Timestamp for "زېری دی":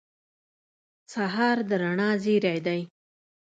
2.23-2.81